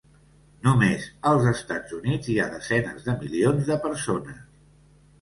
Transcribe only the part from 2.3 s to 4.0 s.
hi ha desenes de milions de